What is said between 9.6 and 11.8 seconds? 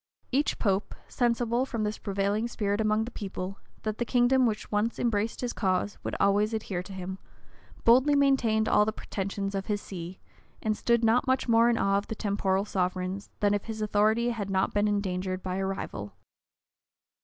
his see, and stood not much more in